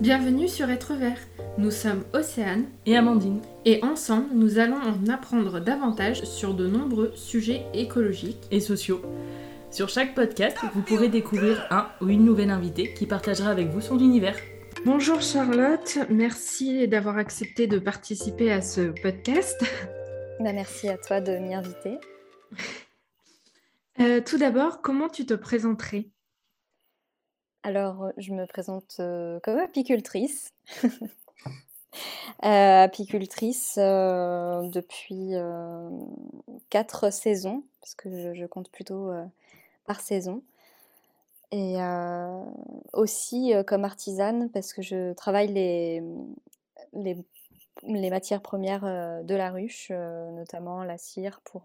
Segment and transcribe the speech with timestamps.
[0.00, 1.18] Bienvenue sur Être Vert.
[1.56, 3.40] Nous sommes Océane et Amandine.
[3.64, 9.00] Et ensemble, nous allons en apprendre davantage sur de nombreux sujets écologiques et sociaux.
[9.70, 13.80] Sur chaque podcast, vous pourrez découvrir un ou une nouvelle invitée qui partagera avec vous
[13.80, 14.36] son univers.
[14.84, 19.58] Bonjour Charlotte, merci d'avoir accepté de participer à ce podcast.
[20.40, 21.96] Bah, merci à toi de m'y inviter.
[23.98, 26.10] Euh, tout d'abord, comment tu te présenterais?
[27.66, 30.54] Alors, je me présente euh, comme apicultrice.
[32.44, 35.32] Euh, apicultrice depuis
[36.68, 39.10] quatre saisons, parce que je, compte plutôt
[39.86, 40.42] par saison.
[41.52, 41.76] Et
[42.92, 46.02] aussi comme artisane, parce que je travaille les,
[48.10, 48.84] matières premières
[49.24, 51.64] de la ruche, notamment la cire pour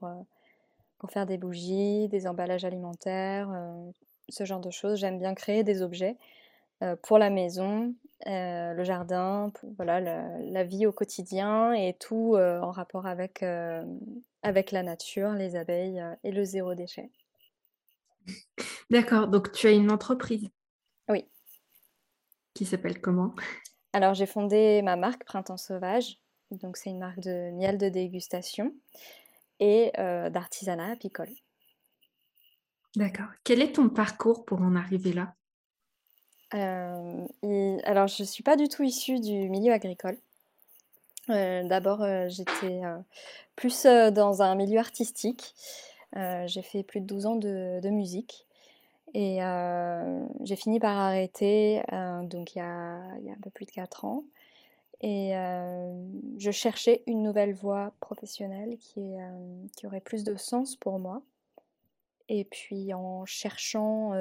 [1.10, 3.92] faire des bougies, des emballages alimentaires, euh,
[4.32, 5.00] ce genre de choses.
[5.00, 6.18] J'aime bien créer des objets
[6.84, 7.94] euh, pour la maison,
[8.28, 13.44] euh, le jardin, voilà, la, vie au quotidien et tout en rapport avec,
[14.44, 17.12] avec la nature, les abeilles et le zéro déchet.
[18.90, 20.50] D'accord, donc tu as une entreprise
[21.10, 21.26] Oui.
[22.54, 23.34] Qui s'appelle comment?
[23.94, 26.20] Alors j'ai fondé ma marque Printemps Sauvage,
[26.52, 28.74] donc c'est une marque de miel de dégustation
[29.60, 31.30] et euh, d'artisanat apicole.
[32.96, 33.28] D'accord.
[33.44, 35.36] Quel est ton parcours pour en arriver là?
[36.54, 37.26] Euh,
[37.84, 40.18] Alors, je ne suis pas du tout issue du milieu agricole.
[41.30, 42.82] Euh, d'abord, j'étais
[43.56, 45.54] plus dans un milieu artistique.
[46.14, 48.46] j'ai fait plus de 12 ans de, musique.
[49.14, 49.40] Et
[50.44, 51.82] j'ai fini par arrêter
[52.24, 54.26] donc il y, a, il y, a, un peu plus de 4 ans.
[55.00, 55.32] Et
[56.38, 59.16] je cherchais une nouvelle voie professionnelle qui,
[59.86, 61.22] aurait plus de sens pour moi.
[62.30, 64.14] Et puis en cherchant,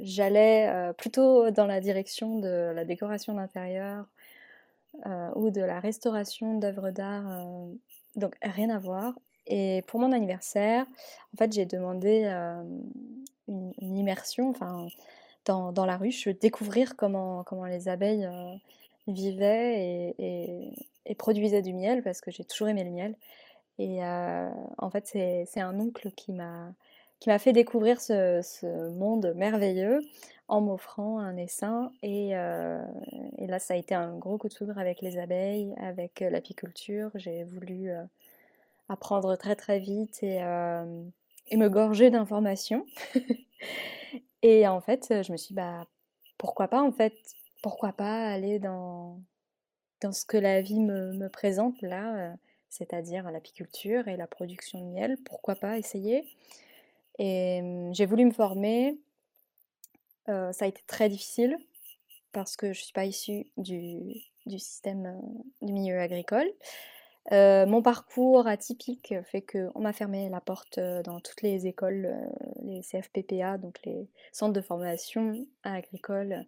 [0.00, 4.06] j'allais plutôt dans la direction de la décoration d'intérieur
[5.36, 7.46] ou de la restauration d'œuvres d'art.
[8.16, 9.14] donc rien à voir.
[9.46, 10.86] Et pour mon anniversaire,
[11.34, 12.24] en fait, j'ai demandé
[13.48, 14.52] une, immersion
[15.46, 18.28] dans, la ruche, découvrir comment, comment les abeilles
[19.06, 23.16] vivait et, produisait du miel parce que j'ai toujours aimé le miel.
[23.78, 26.72] Et euh, en fait, c'est un oncle qui m'a
[27.20, 30.00] qui m'a fait découvrir ce, monde merveilleux
[30.48, 31.92] en m'offrant un essaim.
[32.02, 32.82] Et, euh,
[33.38, 36.30] et, là, ça a été un gros coup de foudre avec les abeilles, avec euh,
[36.30, 37.10] l'apiculture.
[37.14, 37.90] J'ai voulu
[38.88, 42.86] apprendre très très vite et, me gorger d'informations.
[44.42, 45.86] et en fait, je me suis dit, bah,
[46.38, 47.14] pourquoi pas en fait
[47.62, 49.20] pourquoi pas aller dans,
[50.00, 52.34] dans ce que la vie me, présente là, euh,
[52.68, 55.18] c'est-à-dire l'apiculture et la production de miel.
[55.24, 56.24] Pourquoi pas essayer?
[57.20, 58.98] Et mmh, j'ai voulu me former.
[60.26, 61.56] Ça a été très difficile
[62.30, 63.98] parce que je ne suis pas issue du,
[64.46, 65.20] système
[65.60, 66.48] du milieu agricole.
[67.32, 72.16] mon parcours atypique fait qu'on m'a fermé la porte dans toutes les écoles,
[72.62, 76.46] les CFPPA, donc les centres de formation agricole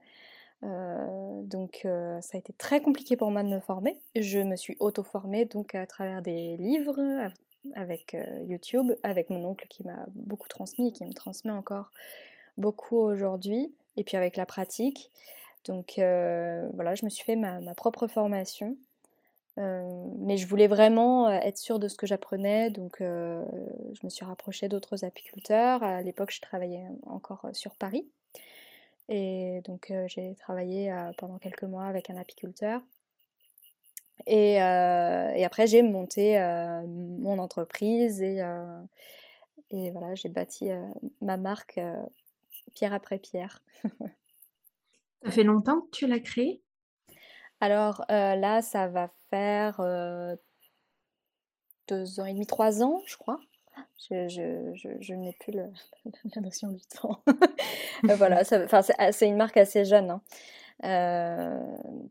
[0.62, 3.98] donc ça a été très compliqué pour moi de me former.
[4.14, 7.30] Je me suis auto-formée donc à travers des livres,
[7.74, 11.90] avec euh, YouTube, avec mon oncle qui m'a beaucoup transmis et qui me transmet encore
[12.58, 15.10] beaucoup aujourd'hui, et puis avec la pratique.
[15.64, 18.76] Donc voilà, je me suis fait ma, propre formation.
[19.56, 24.68] mais je voulais vraiment être sûre de ce que j'apprenais, donc je me suis rapprochée
[24.68, 25.82] d'autres apiculteurs.
[25.84, 28.04] À l'époque, je travaillais encore sur Paris.
[29.08, 32.82] Et donc j'ai travaillé pendant quelques mois avec un apiculteur.
[34.26, 36.38] Et, et après j'ai monté
[36.86, 38.40] mon entreprise et,
[39.70, 40.70] et voilà, j'ai bâti
[41.20, 41.80] ma marque
[42.74, 43.62] pierre après pierre.
[45.24, 46.62] ça fait longtemps que tu l'as créée?
[47.60, 49.80] Alors là, ça va faire
[51.88, 53.40] deux ans et demi, trois ans, je crois.
[53.98, 55.52] Je, n'ai plus
[56.34, 57.22] la notion du temps.
[58.10, 60.22] Euh, voilà, c'est une marque assez jeune, hein.
[60.84, 61.60] Euh,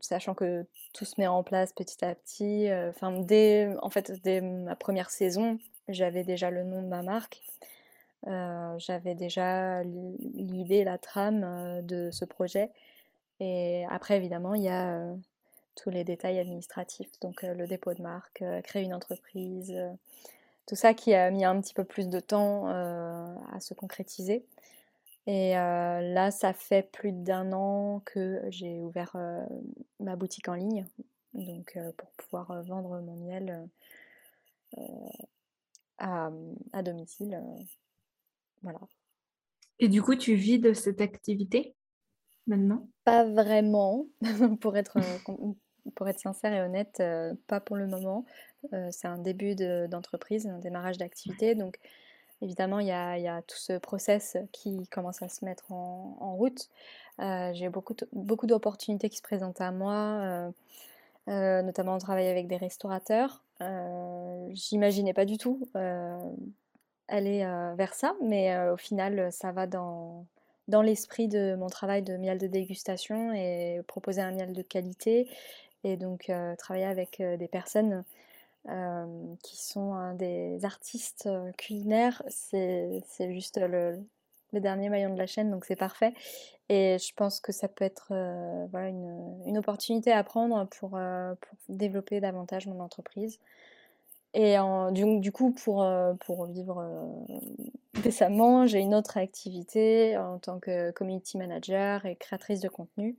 [0.00, 2.68] sachant que tout se met en place petit à petit.
[2.70, 5.58] Euh, enfin, dès, en fait, dès ma première saison,
[5.88, 7.42] j'avais déjà le nom de ma marque.
[8.78, 12.70] j'avais déjà l'idée, la trame de ce projet.
[13.40, 15.00] Et après, évidemment, il y a
[15.74, 19.74] tous les détails administratifs, donc le dépôt de marque, créer une entreprise
[20.66, 24.44] tout ça qui a mis un petit peu plus de temps euh, à se concrétiser.
[25.26, 29.44] Et euh, là, ça fait plus d'un an que j'ai ouvert euh,
[30.00, 30.86] ma boutique en ligne,
[31.32, 33.68] donc pour pouvoir vendre mon miel
[35.98, 36.30] à,
[36.72, 37.40] à, domicile.
[38.62, 38.80] voilà.
[39.78, 41.76] Et du coup, tu vis de cette activité
[42.48, 42.88] maintenant?
[43.04, 44.06] Pas vraiment,
[44.60, 44.98] pour être,
[45.94, 47.00] pour être sincère et honnête,
[47.46, 48.24] pas pour le moment.
[48.90, 51.78] c'est un début d'entreprise, un démarrage d'activité, donc
[52.42, 56.68] évidemment, il y a, tout ce process qui commence à se mettre en, route.
[57.18, 60.50] j'ai beaucoup, beaucoup d'opportunités qui se présentent à moi,
[61.26, 63.42] notamment de travailler avec des restaurateurs.
[64.50, 65.68] J'imaginais pas du tout
[67.08, 67.40] aller
[67.76, 70.26] vers ça, mais au final, ça va dans,
[70.68, 75.28] dans l'esprit de mon travail de miel de dégustation et proposer un miel de qualité
[75.84, 78.04] et donc travailler avec des personnes
[78.64, 81.28] qui sont des artistes
[81.58, 83.98] culinaires, c'est juste le,
[84.52, 86.14] dernier maillon de la chaîne, donc c'est parfait.
[86.68, 88.12] Et je pense que ça peut être
[88.70, 93.40] voilà, une, opportunité à prendre pour, pour, développer davantage mon entreprise.
[94.34, 94.56] Et
[94.92, 95.86] du, du, coup, pour,
[96.20, 96.86] pour vivre
[98.02, 103.16] décemment, j'ai une autre activité en tant que community manager et créatrice de contenu.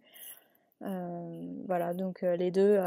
[0.79, 2.79] voilà, donc les deux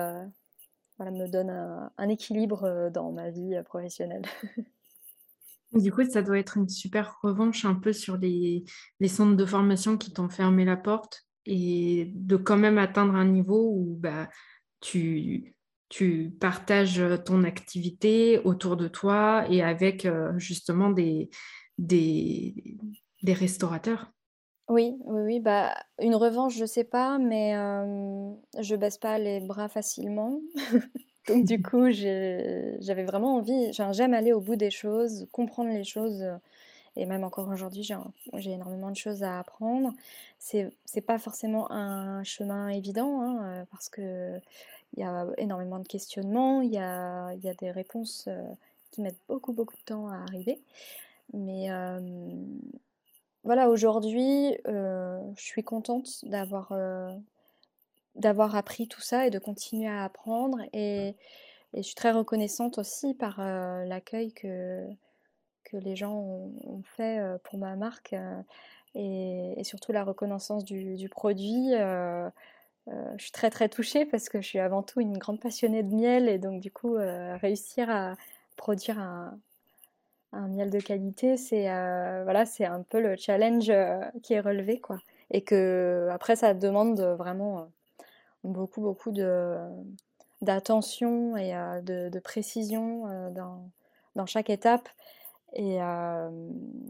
[0.96, 4.25] voilà, me donne un, équilibre euh, dans ma vie euh, professionnelle.
[5.72, 8.64] Du coup, ça doit être une super revanche un peu sur les,
[9.08, 13.72] centres de formation qui t'ont fermé la porte et de quand même atteindre un niveau
[13.75, 14.31] où bah,
[14.81, 15.56] tu,
[16.40, 21.28] partages ton activité autour de toi et avec euh, justement des
[23.26, 24.12] restaurateurs.
[24.69, 27.55] Oui, oui, oui, bah, une revanche, je sais pas, mais
[28.61, 30.41] je baisse pas les bras facilement.
[31.29, 36.25] Donc du coup, j'avais vraiment envie j'aime aller au bout des choses, comprendre les choses,
[36.97, 37.89] et même encore aujourd'hui,
[38.35, 39.93] j'ai énormément de choses à apprendre.
[40.39, 44.43] C'est c'est pas forcément un chemin évident, hein, parce qu'il
[44.99, 48.29] y a énormément de questionnements, il y a il y a des réponses,
[48.93, 50.61] qui mettent beaucoup, beaucoup de temps à arriver.
[51.35, 51.71] Mais
[53.46, 57.12] voilà, aujourd'hui, euh, je suis contente d'avoir euh,
[58.16, 60.58] d'avoir appris tout ça et de continuer à apprendre.
[60.72, 61.14] Et,
[61.75, 64.84] je suis très reconnaissante aussi par euh, l'accueil que,
[65.64, 68.16] que les gens ont, fait pour ma marque
[68.94, 71.72] et, surtout la reconnaissance du, produit.
[71.72, 72.31] je
[73.19, 76.28] suis très très touchée parce que je suis avant tout une grande passionnée de miel
[76.28, 78.14] et donc du coup réussir à
[78.56, 79.38] produire un,
[80.37, 84.41] un miel de qualité, c'est euh, voilà, c'est un peu le challenge euh, qui est
[84.41, 84.99] relevé quoi.
[85.31, 87.65] Et que après ça demande vraiment euh,
[88.44, 89.56] beaucoup beaucoup de
[90.43, 91.53] d'attention et
[91.83, 93.71] de, précision dans,
[94.17, 94.87] dans, chaque étape.
[95.55, 95.79] Et,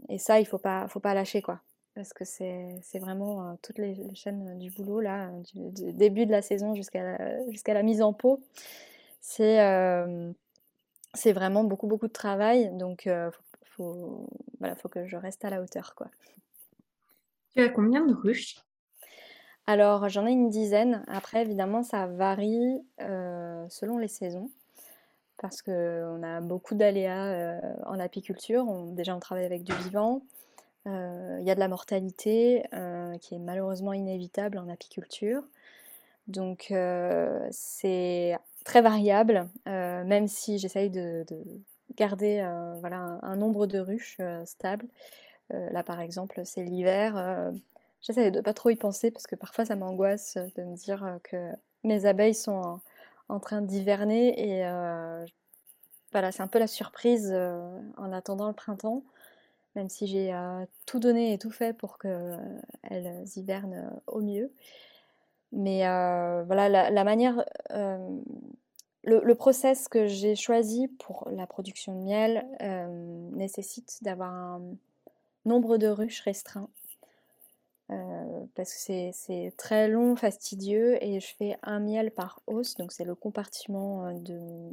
[0.09, 1.61] et, ça, il faut pas faut pas lâcher quoi.
[1.95, 6.75] Parce que c'est vraiment toutes les, chaînes du boulot là, du, début de la saison
[6.75, 7.17] jusqu'à
[7.49, 8.41] jusqu'à la mise en pot.
[9.21, 9.59] C'est
[11.13, 12.69] c'est vraiment beaucoup, beaucoup de travail.
[12.77, 13.31] Donc, il
[13.63, 15.95] faut, voilà, faut que je reste à la hauteur.
[15.95, 16.07] Quoi.
[17.53, 18.63] Tu as combien de ruches?
[19.65, 21.03] Alors, j'en ai une dizaine.
[21.07, 24.49] Après, évidemment, ça varie selon les saisons.
[25.39, 28.65] Parce qu'on a beaucoup d'aléas en apiculture.
[28.93, 30.21] déjà, on travaille avec du vivant.
[30.85, 32.63] Il y a de la mortalité
[33.21, 35.43] qui est malheureusement inévitable en apiculture.
[36.27, 36.73] Donc,
[37.51, 38.37] c'est
[38.67, 41.25] très variable, euh, même si j'essaye de,
[41.95, 44.85] garder euh, voilà, un, nombre de ruches euh, stable.
[45.49, 47.15] là, par exemple, c'est l'hiver.
[48.01, 51.37] j'essaie de pas trop y penser parce que parfois ça m'angoisse de me dire que
[51.85, 52.81] mes abeilles sont
[53.29, 54.63] en, train d'hiverner et
[56.11, 57.33] voilà, c'est un peu la surprise
[57.95, 59.03] en attendant le printemps
[59.75, 60.35] même si j'ai
[60.85, 64.51] tout donné et tout fait pour qu'elles hivernent au mieux.
[65.51, 67.43] Mais voilà, la, manière,
[69.03, 72.45] le, process que j'ai choisi pour la production de miel
[73.33, 74.61] nécessite d'avoir un
[75.45, 76.69] nombre de ruches restreint.
[77.87, 83.05] parce que c'est très long, fastidieux, et je fais un miel par hausse, donc c'est
[83.05, 84.71] le compartiment de,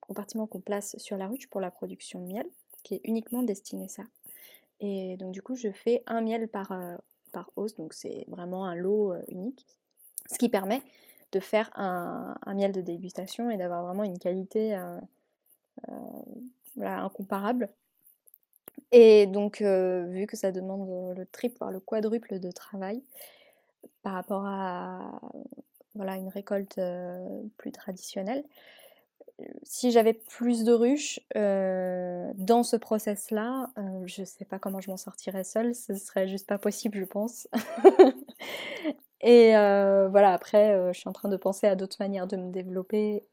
[0.00, 2.46] compartiment qu'on place sur la ruche pour la production de miel,
[2.82, 4.02] qui est uniquement destiné à ça.
[4.80, 6.72] Et donc du coup, je fais un miel par,
[7.34, 9.66] par hausse, donc c'est vraiment un lot euh, unique,
[10.30, 10.80] ce qui permet
[11.32, 15.00] de faire un, miel de dégustation et d'avoir vraiment une qualité euh,
[15.88, 17.68] euh, incomparable.
[18.92, 23.02] Et donc, vu que ça demande le triple, voire le quadruple de travail
[24.02, 25.20] par rapport à
[25.96, 26.80] voilà, une récolte
[27.56, 28.44] plus traditionnelle,
[29.62, 34.80] si j'avais plus de ruches euh, dans ce process-là, euh, je ne sais pas comment
[34.80, 37.48] je m'en sortirais seule, ce serait juste pas possible, je pense.
[39.20, 42.52] Et euh, voilà, après, je suis en train de penser à d'autres manières de me
[42.52, 43.24] développer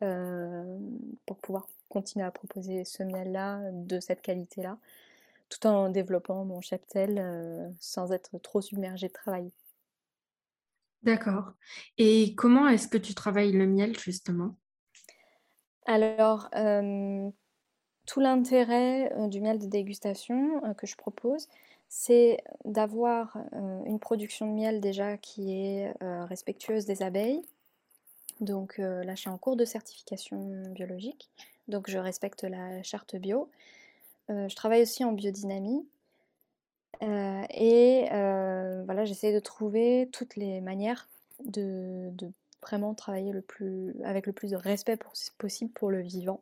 [1.26, 4.78] pour pouvoir continuer à proposer ce miel-là, de cette qualité-là,
[5.50, 9.52] tout en développant mon cheptel sans être trop submergée de travail.
[11.04, 11.52] D'accord.
[11.98, 14.56] Et comment est-ce que tu travailles le miel justement?
[15.86, 16.50] Alors,
[18.06, 21.48] tout l'intérêt du miel de dégustation que je propose,
[21.90, 23.38] c'est d'avoir
[23.86, 27.42] une production de miel déjà qui est respectueuse des abeilles.
[28.40, 31.30] Donc là, je suis en cours de certification biologique,
[31.68, 33.50] donc je respecte la charte bio.
[34.30, 35.86] je travaille aussi en biodynamie.
[37.02, 41.08] et voilà, j'essaie de trouver toutes les manières
[41.46, 42.12] de,
[42.62, 44.98] vraiment travailler le plus, avec le plus de respect
[45.38, 46.42] possible pour le vivant.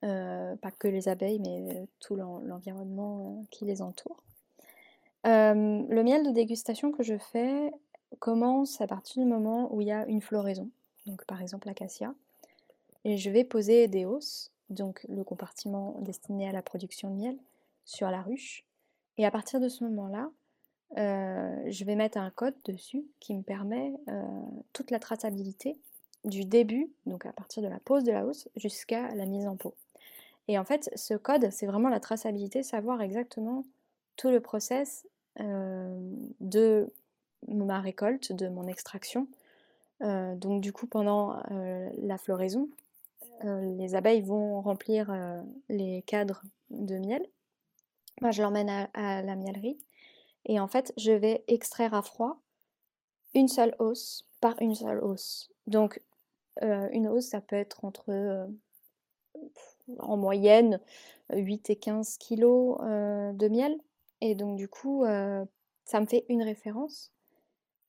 [0.00, 4.22] pas que les abeilles, mais tout l'environnement qui les entoure
[5.24, 7.72] le miel de dégustation que je fais
[8.18, 10.70] commence à partir du moment où il y a une floraison,
[11.06, 12.14] donc par exemple l'acacia,
[13.04, 17.38] et je vais poser des hausses, donc le compartiment destiné à la production de miel,
[17.84, 18.64] sur la ruche.
[19.18, 20.30] Et à partir de ce moment-là,
[20.96, 23.92] je vais mettre un code dessus qui me permet
[24.72, 25.78] toute la traçabilité
[26.24, 29.56] du début, donc à partir de la pose de la hausse, jusqu'à la mise en
[29.56, 29.74] pot.
[30.48, 33.64] Et en fait, ce code, c'est vraiment la traçabilité, savoir exactement
[34.16, 35.06] tout le process
[35.38, 36.92] de
[37.48, 39.26] ma récolte, de mon extraction.
[40.00, 42.68] donc du coup, pendant la floraison,
[43.44, 45.12] les abeilles vont remplir
[45.68, 47.26] les cadres de miel.
[48.20, 49.78] Moi, je l'emmène à, la miellerie.
[50.46, 52.40] Et en fait, je vais extraire à froid
[53.34, 55.50] une seule hausse par une seule hausse.
[55.66, 56.02] Donc,
[56.60, 58.48] une hausse, ça peut être entre,
[59.98, 60.80] en moyenne,
[61.32, 63.78] 8 et 15 kilos de miel.
[64.20, 65.04] Et donc du coup,
[65.84, 67.10] ça me fait une référence.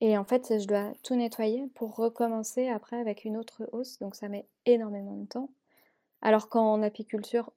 [0.01, 4.00] Et en fait, je dois tout nettoyer pour recommencer après avec une autre hausse.
[4.00, 5.50] Donc ça met énormément de temps.
[6.22, 7.51] Alors qu'en apiculture,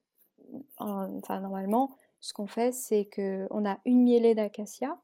[0.78, 4.98] enfin normalement, ce qu'on fait, c'est qu'on a une mielée d'acacia,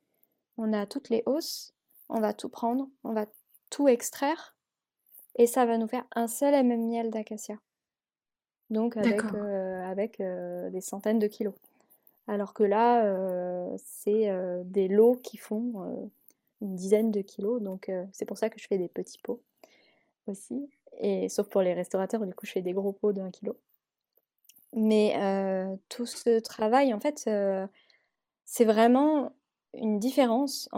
[0.58, 1.74] on a toutes les hausses,
[2.08, 3.26] on va tout prendre, on va
[3.70, 4.56] tout extraire,
[5.36, 7.58] et ça va nous faire un seul et même miel d'acacia.
[8.70, 10.22] Donc avec, avec
[10.72, 11.54] des centaines de kilos.
[12.26, 14.30] Alors que là, c'est
[14.64, 16.10] des lots qui font
[16.60, 17.60] une dizaine de kilos.
[17.60, 19.42] Donc c'est pour ça que je fais des petits pots
[20.26, 20.70] aussi.
[20.98, 23.30] Et sauf pour les restaurateurs, du coup, je fais des gros pots de 1
[24.74, 25.14] Mais
[25.88, 27.28] tout ce travail, en fait,
[28.44, 29.32] c'est vraiment
[29.74, 30.68] une différence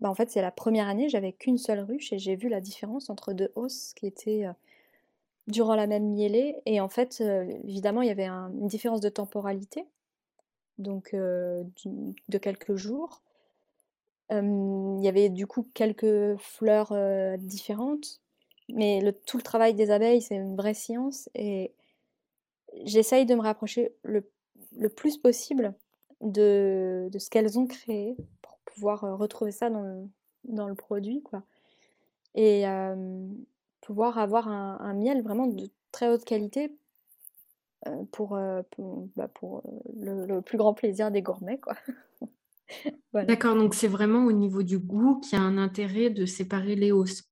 [0.00, 2.60] bah, en fait, c'est la première année, j'avais qu'une seule ruche et j'ai vu la
[2.60, 4.46] différence entre deux hausses qui étaient
[5.46, 6.56] durant la même mielée.
[6.66, 7.22] Et en fait,
[7.64, 9.84] évidemment, il y avait une différence de temporalité,
[10.78, 13.22] donc de quelques jours.
[14.30, 16.94] il y avait du coup quelques fleurs
[17.38, 18.20] différentes,
[18.74, 21.28] mais le, tout le travail des abeilles, c'est une vraie science.
[21.34, 21.72] Et
[22.84, 24.22] j'essaye de me rapprocher le,
[24.96, 25.74] plus possible
[26.20, 30.08] de, de ce qu'elles ont créé pour pouvoir retrouver ça dans le,
[30.44, 31.22] dans le produit.
[31.22, 31.42] Quoi.
[32.34, 32.64] Et,
[33.80, 36.72] pouvoir avoir un, miel vraiment de très haute qualité
[37.86, 38.62] euh, pour, euh,
[39.16, 41.58] bah, pour, euh, le, plus grand plaisir des gourmets.
[41.58, 41.74] Quoi.
[43.14, 46.76] D'accord, donc c'est vraiment au niveau du goût qu'il y a un intérêt de séparer
[46.76, 47.29] les hausses.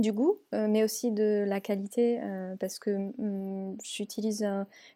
[0.00, 2.20] Du goût, mais aussi de la qualité,
[2.58, 4.48] parce que mmh, j'utilise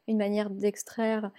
[0.08, 1.30] une manière d'extraire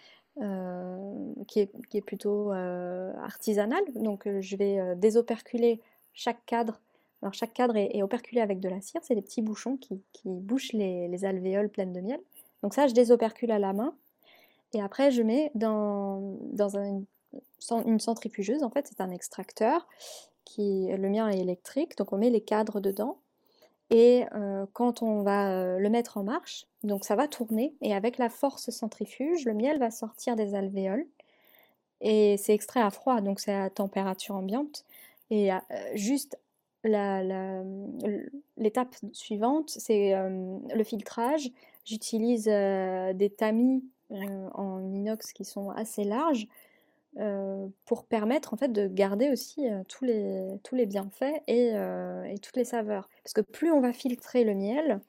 [1.48, 3.84] qui, est, qui, est, plutôt artisanale.
[3.96, 5.82] Donc je vais désoperculer
[6.14, 6.80] chaque cadre
[7.26, 10.74] alors chaque cadre est, operculé avec de la cire, c'est des petits bouchons qui, bouchent
[10.74, 12.20] les, alvéoles pleines de miel.
[12.62, 13.96] Donc ça, je désopercule à la main.
[14.74, 16.38] Et après, je mets dans,
[17.72, 19.88] une centrifugeuse, en fait, c'est un extracteur.
[20.44, 23.18] Qui, le mien est électrique, donc on met les cadres dedans.
[23.92, 24.24] Et
[24.74, 28.72] quand on va le mettre en marche, donc ça va tourner, et avec la force
[28.72, 31.06] centrifuge, le miel va sortir des alvéoles.
[32.02, 34.86] Et c'est extrait à froid, donc c'est à température ambiante.
[35.30, 35.50] Et
[35.94, 36.38] juste
[36.84, 37.36] l'étape
[39.14, 41.52] suivante, c'est le filtrage.
[41.84, 46.48] J'utilise des tamis en inox qui sont assez larges
[47.86, 51.74] pour permettre en fait de garder aussi tous, les, tous les bienfaits et,
[52.42, 53.10] toutes les saveurs.
[53.24, 55.00] Parce que plus on va filtrer le miel,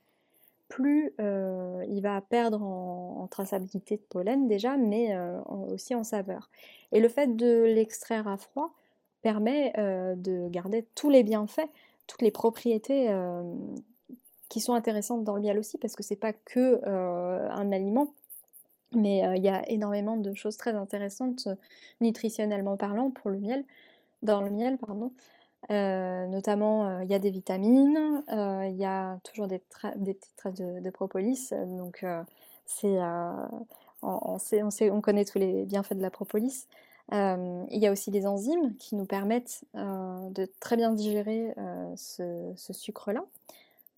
[0.69, 6.49] plus il va perdre en, traçabilité de pollen déjà, mais aussi en saveur.
[6.93, 8.73] Et le fait de l'extraire à froid,
[9.27, 11.69] permet de garder tous les bienfaits,
[12.07, 13.11] toutes les propriétés
[14.49, 18.15] qui sont intéressantes dans le miel aussi, parce que c'est pas que un aliment,
[18.93, 21.49] mais il y a énormément de choses très intéressantes
[22.01, 23.65] nutritionnellement parlant pour le miel,
[24.23, 25.13] dans le miel, pardon.
[25.71, 31.51] notamment, il y a des vitamines, il y a toujours des, petites traces de, propolis,
[31.67, 32.05] donc
[32.67, 32.99] c'est,
[34.03, 36.67] on connaît tous les bienfaits de la propolis.
[37.13, 41.55] il y a aussi des enzymes qui nous permettent de très bien digérer
[41.97, 43.25] ce, sucre-là.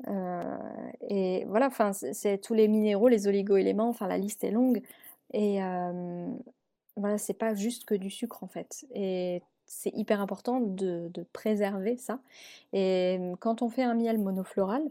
[0.07, 4.83] Et voilà, enfin, c'est tous les minéraux, les oligo-éléments, enfin, la liste est longue.
[5.33, 5.59] Et
[6.97, 8.87] voilà, c'est pas juste que du sucre en fait.
[8.95, 12.21] Et c'est hyper important de, préserver ça.
[12.73, 14.83] Et quand on fait un miel monofloral,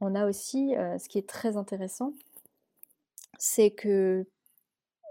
[0.00, 2.12] on a aussi, ce qui est très intéressant,
[3.38, 4.26] c'est que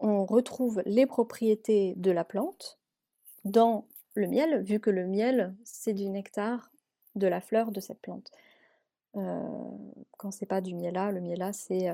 [0.01, 2.77] on retrouve les propriétés de la plante
[3.46, 6.72] dans le miel, vu que le miel, c'est du nectar
[7.15, 8.32] de la fleur de cette plante.
[9.15, 9.41] Euh,
[10.17, 11.91] quand c'est pas du miel le miel c'est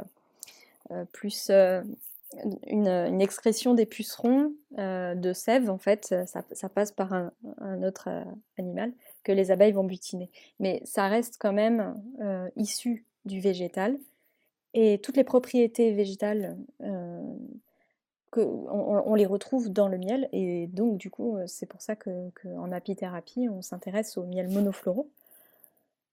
[1.11, 1.51] plus
[2.67, 7.31] une, excrétion des pucerons de sève, en fait, ça, passe par un,
[7.83, 8.09] autre
[8.57, 8.91] animal
[9.23, 10.29] que les abeilles vont butiner.
[10.59, 12.01] Mais ça reste quand même
[12.55, 13.97] issu du végétal.
[14.73, 16.57] Et toutes les propriétés végétales,
[18.37, 20.29] on, les retrouve dans le miel.
[20.31, 25.09] Et donc, du coup, c'est pour ça qu'en apithérapie, on s'intéresse aux miel monofloraux.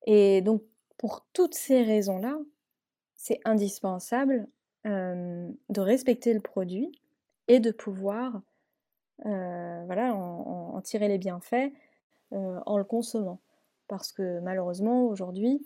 [0.05, 0.61] Et donc,
[0.99, 2.37] pour toutes ces raisons-là,
[3.15, 4.47] c'est indispensable
[4.85, 6.91] de respecter le produit
[7.47, 8.41] et de pouvoir
[9.25, 11.71] en, tirer les bienfaits
[12.31, 13.39] en le consommant.
[13.87, 15.65] Parce que malheureusement, aujourd'hui,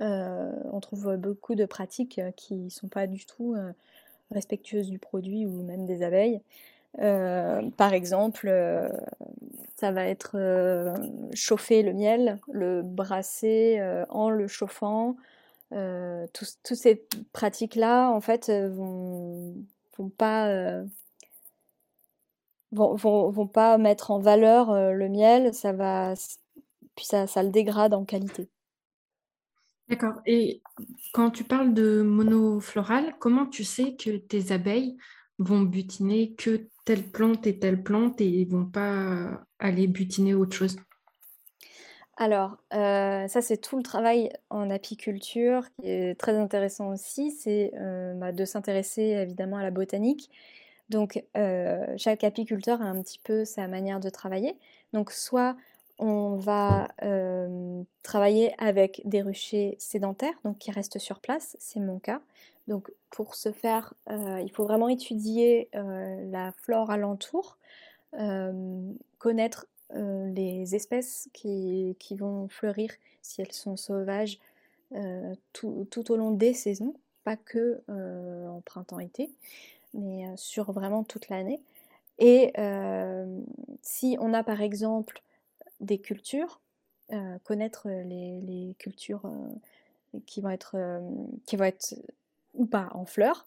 [0.00, 3.54] on trouve beaucoup de pratiques qui ne sont pas du tout
[4.32, 6.40] respectueuses du produit ou même des abeilles.
[6.96, 8.50] Par exemple,
[9.76, 10.36] ça va être
[11.34, 15.16] chauffer le miel, le brasser en le chauffant,
[15.72, 19.54] euh, toutes ces pratiques-là, en fait, euh, vont,
[19.96, 20.84] vont pas euh,
[22.72, 26.14] vont, pas mettre en valeur le miel, ça va
[26.96, 28.48] puis ça, ça le dégrade en qualité.
[29.88, 30.20] D'accord.
[30.26, 30.60] Et
[31.12, 34.96] quand tu parles de monofloral, comment tu sais que tes abeilles
[35.40, 40.76] vont butiner que telle plante et telle plante et vont pas aller butiner autre chose
[42.22, 47.72] alors, euh, ça, c'est tout le travail en apiculture qui est très intéressant aussi, c'est
[47.80, 50.30] euh, bah, de s'intéresser évidemment à la botanique.
[50.90, 54.58] Donc, euh, chaque apiculteur a un petit peu sa manière de travailler.
[54.92, 55.56] Donc, soit
[56.00, 56.88] on va
[58.02, 62.20] travailler avec des ruchers sédentaires, donc qui restent sur place, c'est mon cas.
[62.68, 67.58] Donc, pour ce faire, il faut vraiment étudier la flore alentour,
[69.18, 74.38] connaître euh, les espèces qui, vont fleurir si elles sont sauvages
[74.94, 79.30] euh, tout, au long des saisons, pas que euh, en printemps-été,
[79.94, 81.60] mais sur vraiment toute l'année.
[82.18, 82.52] Et
[83.82, 85.22] si on a par exemple
[85.80, 86.60] des cultures,
[87.44, 89.22] connaître les, cultures
[90.26, 90.76] qui vont être
[91.46, 91.94] qui vont être
[92.54, 93.46] ou pas en fleurs.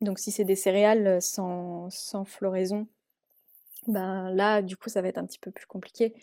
[0.00, 2.86] Donc si c'est des céréales sans, sans floraison,
[3.86, 6.14] ben là, du coup, ça va être un petit peu plus compliqué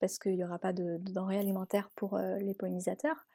[0.00, 3.26] parce qu'il n'y aura pas de, denrées alimentaires pour les pollinisateurs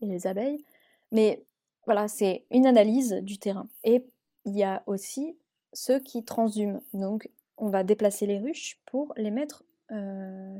[0.00, 0.64] et les abeilles.
[1.10, 1.42] Mais
[1.84, 3.68] voilà, c'est une analyse du terrain.
[3.84, 4.04] Et
[4.44, 5.36] il y a aussi
[5.72, 6.82] ceux qui transhument.
[6.92, 9.64] Donc, on va déplacer les ruches pour les mettre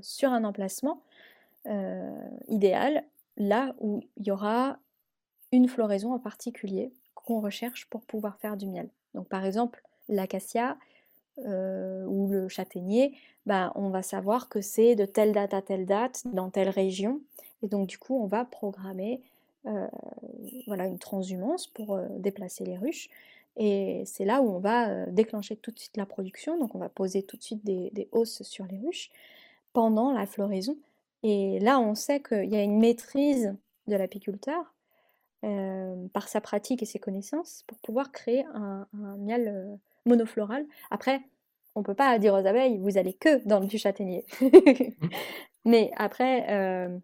[0.01, 1.01] sur un emplacement
[2.49, 3.05] idéal,
[3.37, 4.79] là où il y aura
[5.53, 8.89] une floraison en particulier qu'on recherche pour pouvoir faire du miel.
[9.15, 10.77] Donc, par exemple, l'acacia,
[11.39, 13.15] euh, ou le châtaignier,
[13.47, 17.21] bah, on va savoir que c'est de telle date à telle date dans telle région.
[17.63, 19.23] Et donc du coup, on va programmer
[19.67, 19.89] euh,
[20.67, 23.09] voilà, une transhumance pour euh, déplacer les ruches.
[23.57, 26.59] Et c'est là où on va déclencher tout de suite la production.
[26.59, 29.11] Donc on va poser tout de suite des, des hausses sur les ruches
[29.73, 30.77] pendant la floraison.
[31.23, 33.55] Et là, on sait qu'il y a une maîtrise
[33.87, 34.75] de l'apiculteur
[36.13, 40.65] par sa pratique et ses connaissances pour pouvoir créer un, un miel monofloral.
[40.91, 41.21] Après,
[41.75, 44.27] on ne peut pas dire aux abeilles, vous allez que dans du châtaignier.
[45.65, 46.99] Mais après, euh,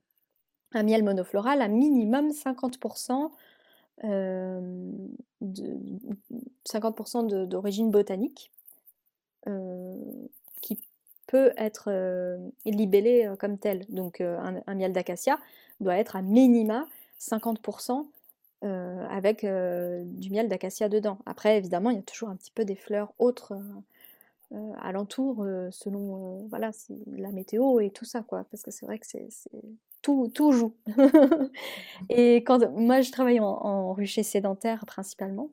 [0.73, 3.31] un miel monofloral a minimum 50%,
[4.05, 4.61] euh,
[7.41, 8.53] d'origine botanique
[9.47, 9.97] euh,
[10.61, 10.79] qui
[11.27, 11.91] peut être
[12.65, 13.85] libellé comme tel.
[13.89, 15.39] Donc un, miel d'acacia
[15.81, 16.87] doit être à minima
[17.21, 18.07] 50%
[18.65, 21.19] euh, avec euh, du miel d'acacia dedans.
[21.27, 23.57] Après, évidemment, il y a toujours un petit peu des fleurs autres
[24.53, 26.71] euh, alentour, selon voilà,
[27.13, 28.45] la météo et tout ça, quoi.
[28.51, 29.29] Parce que c'est vrai que c'est
[30.03, 30.75] tout, tout joue.
[32.09, 35.51] et quand moi, je travaille en, en rucher sédentaire principalement.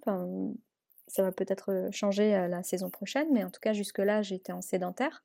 [1.07, 5.23] ça va peut-être changer la saison prochaine, mais en tout cas, jusque-là, j'étais en sédentaire.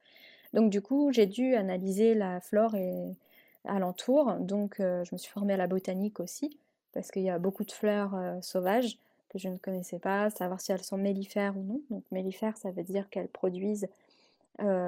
[0.53, 3.17] Donc, du coup, j'ai dû analyser la flore et
[3.65, 4.35] alentour.
[4.41, 6.59] Donc, je me suis formée à la botanique aussi
[6.93, 10.61] parce qu'il y a beaucoup de fleurs euh, sauvages que je ne connaissais pas, savoir
[10.61, 11.81] si elles sont mellifères ou non.
[11.89, 13.89] Donc mellifères, ça veut dire qu'elles produisent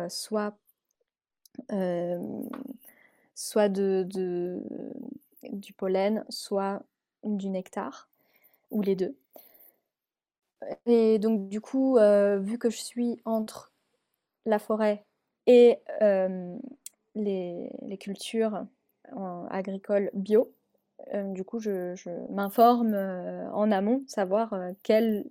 [0.08, 0.54] soit,
[3.34, 4.60] soit du
[5.76, 6.82] pollen, soit
[7.24, 8.08] du nectar,
[8.70, 9.16] ou les deux.
[10.86, 11.98] Et donc du coup,
[12.40, 13.72] vu que je suis entre
[14.46, 15.04] la forêt
[15.46, 15.78] et
[17.14, 18.66] les, cultures
[19.50, 20.52] agricoles bio,
[21.12, 25.26] du coup, je, m'informe en amont, savoir quelle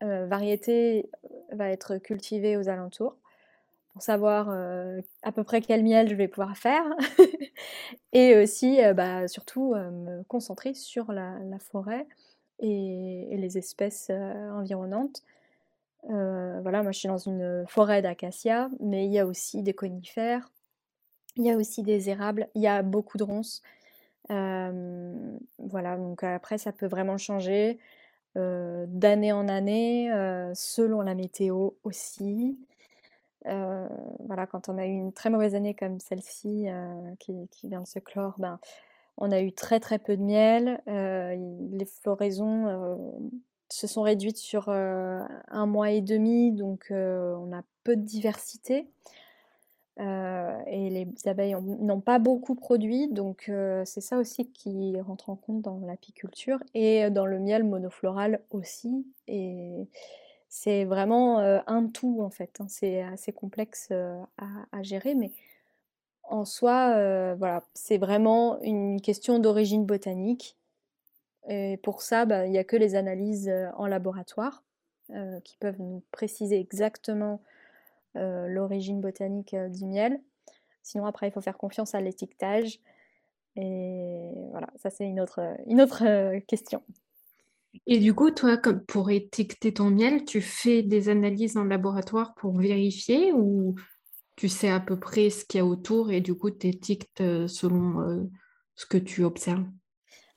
[0.00, 1.10] variété
[1.52, 3.16] va être cultivée aux alentours,
[4.02, 4.50] savoir
[5.22, 6.84] à peu près quel miel je vais pouvoir faire,
[8.12, 12.06] et aussi, bah, surtout, me concentrer sur la, forêt
[12.60, 15.22] et, les espèces environnantes.
[16.04, 20.50] voilà, moi je suis dans une forêt d'acacias, mais il y a aussi des conifères,
[21.36, 23.62] il y a aussi des érables, il y a beaucoup de ronces.
[24.28, 27.78] voilà, donc après ça peut vraiment changer
[28.34, 30.10] d'année en année,
[30.54, 32.58] selon la météo aussi.
[34.26, 36.66] Voilà, quand on a eu une très mauvaise année comme celle-ci
[37.18, 38.58] qui, qui, vient de se clore, ben,
[39.16, 40.80] on a eu très très peu de miel.
[40.86, 43.18] les floraisons
[43.70, 48.86] se sont réduites sur un mois et demi, donc on a peu de diversité.
[49.98, 53.50] et les abeilles n'ont pas beaucoup produit, donc
[53.84, 59.06] c'est ça aussi qui rentre en compte dans l'apiculture et dans le miel monofloral aussi.
[60.48, 62.56] C'est vraiment un tout en fait.
[62.60, 62.66] Hein.
[62.68, 65.32] C'est assez complexe à, gérer, mais
[66.24, 70.56] en soi, voilà, c'est vraiment une question d'origine botanique.
[71.48, 74.62] Et pour ça, bah, il n'y a que les analyses en laboratoire
[75.44, 77.40] qui peuvent nous préciser exactement
[78.14, 80.20] l'origine botanique du miel.
[80.82, 82.80] Sinon, après, il faut faire confiance à l'étiquetage.
[83.56, 86.82] Et voilà, ça c'est une autre, une autre question.
[87.86, 92.34] Et du coup, toi, comme pour étiqueter ton miel, tu fais des analyses en laboratoire
[92.34, 93.74] pour vérifier ou
[94.36, 97.20] tu sais à peu près ce qu'il y a autour et du coup, tu étiquetes
[97.20, 98.22] euh, selon euh,
[98.76, 99.66] ce que tu observes?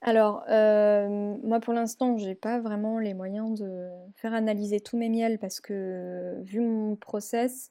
[0.01, 4.97] Alors, euh, moi pour l'instant, je n'ai pas vraiment les moyens de faire analyser tous
[4.97, 7.69] mes miels parce que vu mon process,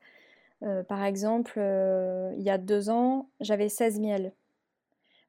[0.89, 4.33] par exemple, il y a deux ans, j'avais 16 miels.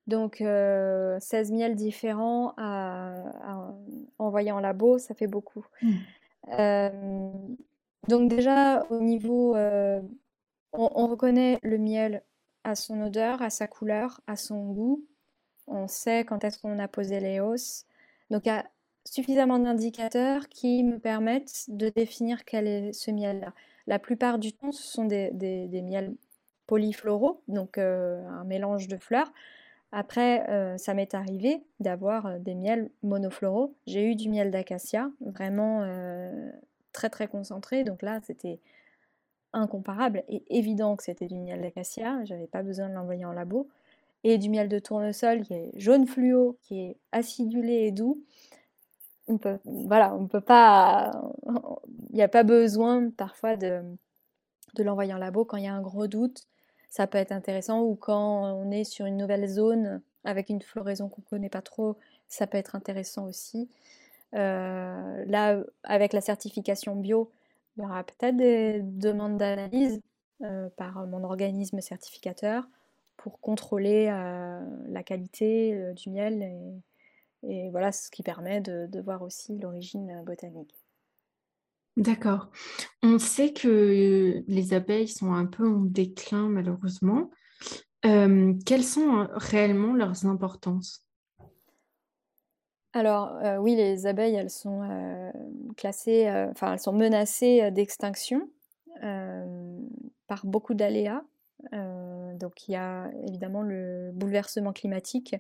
[0.07, 3.73] Donc 16 miels différents à,
[4.17, 5.65] envoyer en labo, ça fait beaucoup.
[5.81, 7.55] Mmh.
[8.07, 9.55] donc déjà, au niveau
[10.73, 12.23] on, reconnaît le miel
[12.63, 15.05] à son odeur, à sa couleur, à son goût.
[15.67, 17.85] On sait quand est-ce qu'on a posé les hausses.
[18.29, 18.65] Donc il y a
[19.05, 23.53] suffisamment d'indicateurs qui me permettent de définir quel est ce miel-là.
[23.87, 26.15] La plupart du temps, ce sont des, miels
[26.67, 29.31] polyfloraux, donc euh, un mélange de fleurs.
[29.91, 33.75] Après, euh, ça m'est arrivé d'avoir euh, des miels monofloraux.
[33.87, 35.85] J'ai eu du miel d'acacia, vraiment
[36.93, 37.83] très très concentré.
[37.83, 38.59] Donc là, c'était
[39.53, 43.67] incomparable et évident que c'était du miel d'acacia, j'avais pas besoin de l'envoyer en labo,
[44.23, 48.23] et du miel de tournesol qui est jaune fluo, qui est acidulé et doux.
[49.65, 51.11] Voilà, on peut pas,
[52.09, 53.81] il n'y a pas besoin parfois de,
[54.75, 56.43] de l'envoyer en labo quand il y a un gros doute.
[56.91, 61.07] Ça peut être intéressant ou quand on est sur une nouvelle zone avec une floraison
[61.07, 63.69] qu'on ne connaît pas trop, ça peut être intéressant aussi.
[64.35, 67.31] Euh, là, avec la certification bio,
[67.77, 70.01] il y aura peut-être des demandes d'analyse
[70.41, 72.67] euh, par mon organisme certificateur
[73.15, 76.43] pour contrôler euh, la qualité du miel
[77.43, 80.75] et, voilà ce qui permet de, voir aussi l'origine botanique.
[81.97, 82.49] D'accord.
[83.03, 87.29] On sait que les abeilles sont un peu en déclin malheureusement.
[88.01, 91.05] quelles sont réellement leurs importances?
[92.93, 94.81] Alors, oui, les abeilles, elles sont,
[95.77, 98.49] classées, enfin, elles sont menacées, d'extinction,
[99.01, 101.23] par beaucoup d'aléas.
[101.71, 105.35] donc il y a évidemment le bouleversement climatique,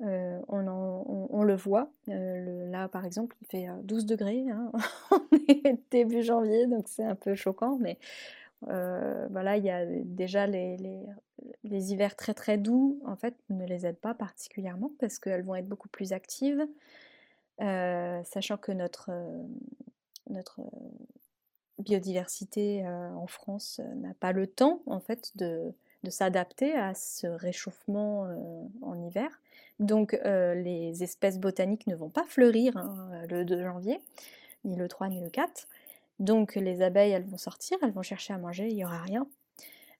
[0.00, 1.90] on le voit.
[2.06, 4.72] là, par exemple, il fait, 12 degrés, hein.
[5.10, 7.98] On est début janvier, donc c'est un peu choquant, mais
[8.62, 13.96] voilà, il y a déjà les hivers très très doux, en fait, ne les aident
[13.96, 16.66] pas particulièrement parce qu'elles vont être beaucoup plus actives,
[17.60, 19.42] euh, sachant que notre, euh,
[20.30, 20.62] euh,
[21.78, 25.72] biodiversité en France n'a pas le temps, en fait, de,
[26.08, 28.26] s'adapter à ce réchauffement
[28.82, 29.40] en hiver.
[29.78, 34.00] Donc les espèces botaniques ne vont pas fleurir hein, le 2 janvier,
[34.64, 35.66] ni le 3 ni le 4.
[36.18, 39.26] Donc les abeilles, elles vont sortir, elles vont chercher à manger, il n'y aura rien.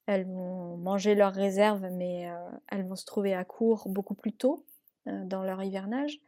[0.06, 4.32] Elles vont manger leurs réserves, mais euh, elles vont se trouver à court beaucoup plus
[4.32, 4.64] tôt
[5.08, 6.20] euh, dans leur hivernage.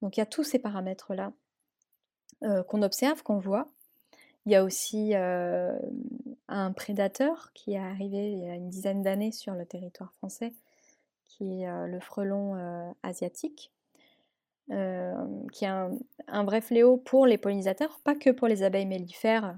[0.00, 1.32] Donc il y a tous ces paramètres-là
[2.42, 3.68] euh, qu'on observe, qu'on voit.
[4.44, 9.30] Il y a aussi un prédateur qui est arrivé il y a une dizaine d'années
[9.30, 10.52] sur le territoire français,
[11.36, 13.72] qui est le frelon asiatique,
[14.68, 15.68] qui est
[16.28, 19.56] un, vrai fléau pour les pollinisateurs, pas que pour les abeilles mellifères,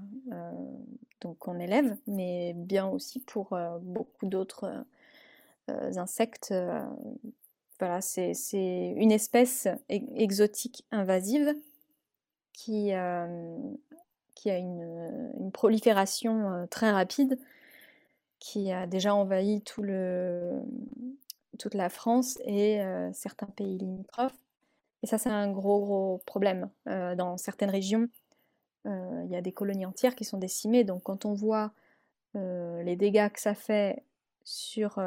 [1.39, 4.85] qu'on élève, mais bien aussi pour beaucoup d'autres
[5.67, 6.53] insectes.
[7.79, 8.33] voilà, c'est
[8.95, 11.55] une espèce exotique invasive
[12.53, 13.27] qui a
[14.45, 17.39] une, prolifération très rapide,
[18.39, 20.61] qui a déjà envahi tout le,
[21.57, 22.81] toute la France et
[23.13, 24.35] certains pays limitrophes.
[25.03, 26.69] Et ça, c'est un gros, gros problème.
[26.85, 28.07] dans certaines régions,
[28.85, 30.83] il y a des colonies entières qui sont décimées.
[30.83, 31.71] Donc, quand on voit
[32.33, 34.03] les dégâts que ça fait
[34.43, 35.01] sur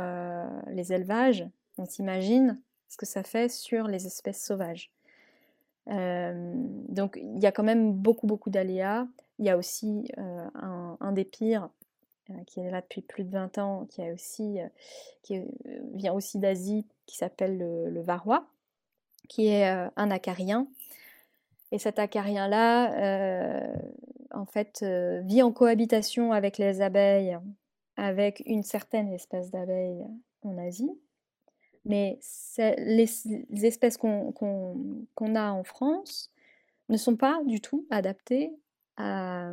[0.69, 1.47] les élevages,
[1.79, 4.91] on s'imagine ce que ça fait sur les espèces sauvages.
[5.87, 9.07] donc, il y a quand même beaucoup, beaucoup d'aléas.
[9.39, 11.71] Il y a aussi un, des pires
[12.47, 14.59] qui est là depuis plus de 20 ans, qui, a aussi,
[15.23, 15.43] qui
[15.95, 18.47] vient aussi d'Asie, qui s'appelle le, varroa,
[19.29, 20.69] qui est un acarien.
[21.73, 23.63] Et cet acarien-là,
[24.31, 24.85] en fait,
[25.25, 27.39] vit en cohabitation avec les abeilles,
[27.97, 30.05] avec une certaine espèce d'abeilles
[30.43, 30.91] en Asie.
[31.85, 32.19] Mais
[32.59, 33.09] les,
[33.65, 36.31] espèces qu'on a en France
[36.89, 38.53] ne sont pas du tout adaptées
[38.97, 39.53] à,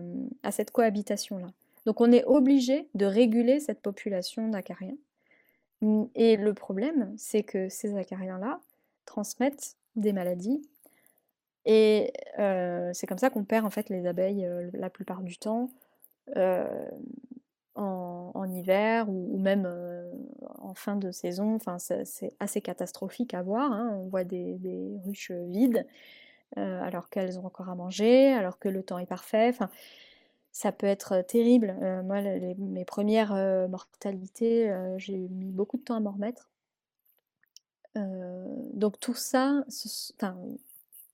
[0.51, 1.47] cette cohabitation-là.
[1.85, 4.97] Donc on est obligé de réguler cette population d'acariens.
[6.15, 8.59] Et le problème, c'est que ces acariens-là
[9.05, 10.67] transmettent des maladies.
[11.65, 12.11] Et
[12.93, 15.69] c'est comme ça qu'on perd en fait les abeilles la plupart du temps
[17.75, 19.69] en, hiver ou, même
[20.57, 21.59] en fin de saison.
[21.77, 23.71] C'est assez catastrophique à voir.
[23.71, 23.95] Hein.
[23.99, 24.57] On voit des,
[25.05, 25.85] ruches vides.
[26.57, 29.51] Euh, alors qu'elles ont encore à manger, alors que le temps est parfait.
[30.55, 31.75] Ça peut être terrible.
[32.05, 32.21] Moi,
[32.57, 33.33] mes premières
[33.67, 36.49] mortalités, j'ai mis beaucoup de temps à m'en remettre.
[38.73, 39.65] donc tout ça,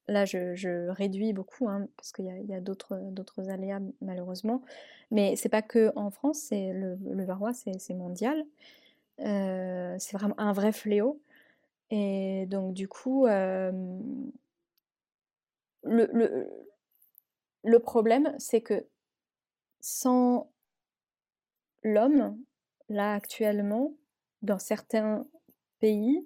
[0.08, 4.62] là je, réduis beaucoup hein, parce qu'il y a, d'autres aléas malheureusement,
[5.10, 7.26] mais c'est pas que en France, c'est le, le,
[7.80, 8.46] c'est mondial.
[9.18, 11.20] c'est vraiment un vrai fléau.
[11.90, 13.26] Et donc du coup,
[15.84, 18.86] le, problème, c'est que
[19.82, 20.52] sans
[21.84, 22.38] l'homme,
[22.90, 23.94] là actuellement,
[24.42, 25.26] dans certains
[25.80, 26.26] pays,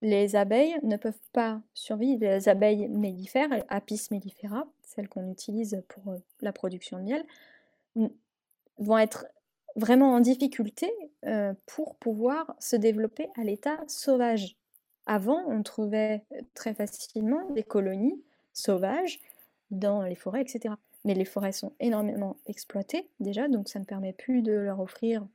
[0.00, 2.20] les abeilles ne peuvent pas survivre.
[2.20, 7.26] Les abeilles mellifères, Apis mellifera, celles qu'on utilise pour euh, la production de miel,
[8.78, 9.26] vont être
[9.76, 10.90] vraiment en difficulté
[11.24, 14.56] euh, pour pouvoir se développer à l'état sauvage.
[15.06, 18.22] Avant, on trouvait très facilement des colonies
[18.52, 19.20] sauvages
[19.70, 20.74] dans les forêts, etc.
[21.04, 25.26] Mais les forêts sont énormément exploitées déjà, donc ça ne permet plus de leur offrir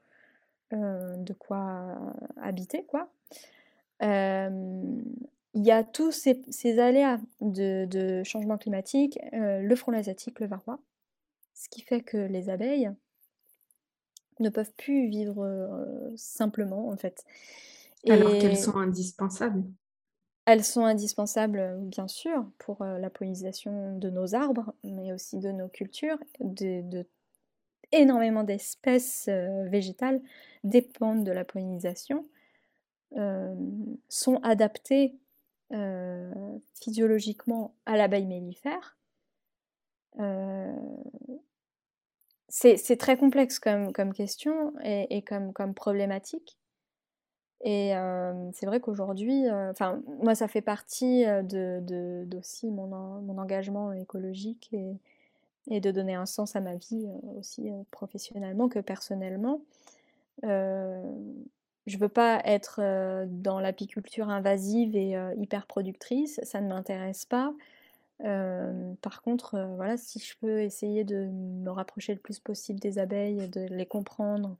[0.73, 1.95] euh, de quoi
[2.41, 3.09] habiter, quoi.
[5.57, 10.79] Il y a tous ces, aléas de, changement climatique, euh, le front asiatique, le varroa,
[11.55, 12.91] ce qui fait que les abeilles
[14.39, 17.25] ne peuvent plus vivre euh, simplement, en fait.
[18.07, 19.63] Alors qu'elles sont indispensables.
[20.47, 25.67] Elles sont indispensables, bien sûr, pour la pollinisation de nos arbres, mais aussi de nos
[25.67, 26.17] cultures.
[27.91, 30.21] Énormément d'espèces végétales
[30.63, 32.23] dépendent de la pollinisation,
[34.07, 35.17] sont adaptées
[36.81, 38.97] physiologiquement à l'abeille mellifère.
[42.47, 46.57] c'est très complexe comme, question et, comme problématique.
[47.61, 47.93] Et
[48.53, 54.73] c'est vrai qu'aujourd'hui, enfin moi ça fait partie de, d'aussi mon, engagement écologique
[55.69, 59.61] et, de donner un sens à ma vie aussi professionnellement que personnellement.
[60.43, 67.53] je veux pas être dans l'apiculture invasive et hyper productrice, ça ne m'intéresse pas.
[68.19, 73.49] par contre, voilà, si je peux essayer de me rapprocher le plus possible des abeilles,
[73.49, 74.55] de les comprendre,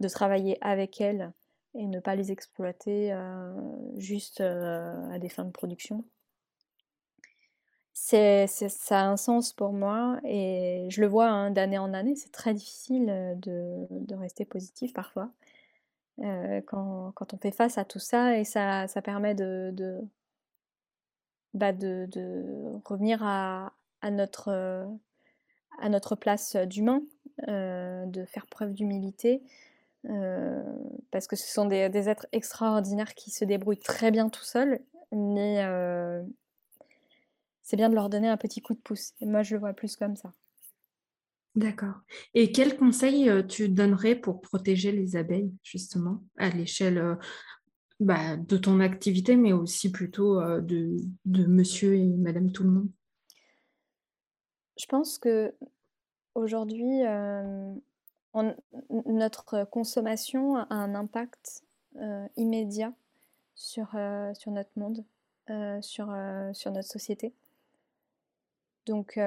[0.00, 1.32] de travailler avec elles,
[1.74, 3.52] et ne pas les exploiter euh,
[3.96, 6.04] juste euh, à des fins de production.
[7.92, 12.14] C'est, ça a un sens pour moi et je le vois hein, d'année en année,
[12.14, 15.30] c'est très difficile euh, de, rester positif parfois
[16.66, 20.00] quand, on fait face à tout ça et ça, ça permet de,
[21.54, 22.08] bah de,
[22.84, 23.72] revenir à,
[24.10, 24.88] notre,
[25.78, 27.02] à notre place d'humain,
[27.46, 29.42] de faire preuve d'humilité
[30.06, 30.62] euh,
[31.10, 34.80] parce que ce sont des, êtres extraordinaires qui se débrouillent très bien tout seuls,
[35.12, 36.22] mais euh,
[37.62, 39.12] c'est bien de leur donner un petit coup de pouce.
[39.20, 40.32] Et moi, je le vois plus comme ça.
[41.54, 42.00] D'accord.
[42.34, 47.18] Et quels conseils tu donnerais pour protéger les abeilles, justement, à l'échelle
[47.98, 52.90] bah, de ton activité, mais aussi plutôt de, de monsieur et madame tout le monde?
[54.78, 55.52] Je pense que
[56.36, 57.02] aujourd'hui,
[59.06, 61.64] notre consommation a un impact
[62.36, 62.92] immédiat
[63.54, 63.88] sur,
[64.34, 65.04] sur notre monde,
[65.80, 66.14] sur,
[66.52, 67.32] sur notre société.
[68.86, 69.18] Donc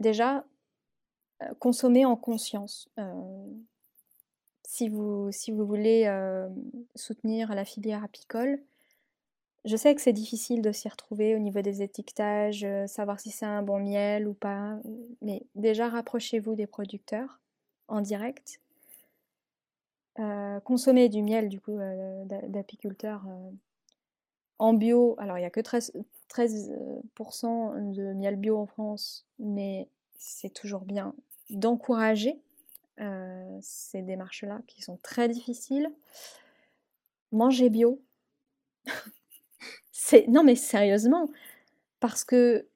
[0.00, 0.44] déjà,
[1.58, 2.90] consommer en conscience.
[4.64, 6.10] si, vous, si vous voulez
[6.94, 8.60] soutenir la filière apicole,
[9.64, 13.46] je sais que c'est difficile de s'y retrouver au niveau des étiquetages, savoir si c'est
[13.46, 14.78] un bon miel ou pas,
[15.22, 17.40] mais déjà rapprochez-vous des producteurs
[17.88, 18.60] en direct.
[20.64, 21.78] consommez du miel du coup
[22.48, 23.24] d'apiculteurs
[24.58, 25.16] en bio.
[25.18, 25.92] Alors il n'y a que 13,
[26.30, 31.14] 13% de miel bio en France, mais c'est toujours bien
[31.50, 32.40] d'encourager
[33.60, 35.90] ces démarches-là qui sont très difficiles.
[37.32, 38.00] Manger bio.
[39.92, 41.28] c'est non mais sérieusement,
[42.00, 42.68] parce que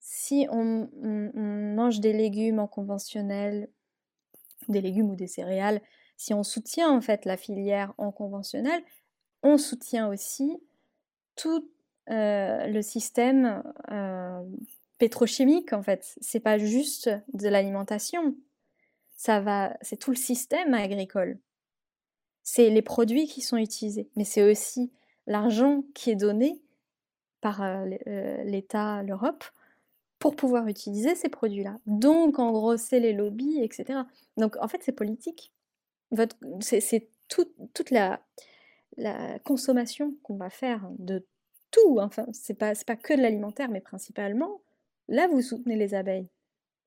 [0.00, 3.68] si on, mange des légumes en conventionnel,
[4.70, 5.80] des légumes ou des céréales,
[6.16, 8.82] si on soutient en fait la filière en conventionnel,
[9.42, 10.58] on soutient aussi
[11.36, 11.70] tout
[12.06, 13.62] le système
[14.98, 16.14] pétrochimique en fait.
[16.20, 18.36] C'est pas juste de l'alimentation,
[19.16, 21.38] ça va, c'est tout le système agricole.
[22.42, 24.92] C'est les produits qui sont utilisés, mais c'est aussi
[25.26, 26.60] l'argent qui est donné
[27.40, 27.62] par
[28.44, 29.44] l'État, l'Europe,
[30.20, 31.78] pour pouvoir utiliser ces produits-là.
[31.86, 34.00] Donc, en gros, les lobbies, etc.
[34.36, 35.52] Donc, en fait, c'est politique.
[36.60, 38.20] C'est toute la,
[39.44, 41.26] consommation qu'on va faire de
[41.70, 44.60] tout, enfin, c'est pas, pas que de l'alimentaire, mais principalement,
[45.08, 46.28] là, vous soutenez les abeilles.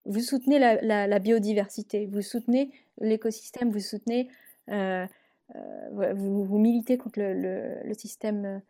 [0.06, 4.30] Vous soutenez la, biodiversité, vous soutenez l'écosystème, vous soutenez,
[4.69, 5.08] euh,
[5.56, 8.62] euh, vous, militez contre le, système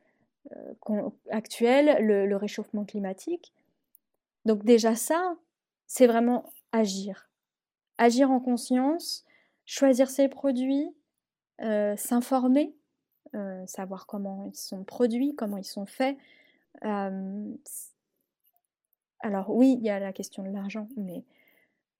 [0.55, 3.51] euh, actuel, le, réchauffement climatique.
[4.45, 5.37] Donc déjà ça,
[5.87, 7.29] c'est vraiment agir.
[7.97, 9.25] Agir en conscience,
[9.65, 10.93] choisir ses produits,
[11.59, 12.75] s'informer,
[13.65, 16.17] savoir comment ils sont produits, comment ils sont faits.
[16.81, 17.35] alors
[19.49, 21.23] oui, il y a la question de l'argent, mais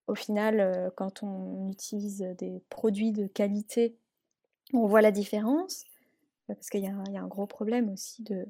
[0.07, 3.95] au final, quand on utilise des produits de qualité,
[4.73, 5.85] on voit la différence,
[6.47, 8.47] parce qu'il y, a un gros problème aussi de,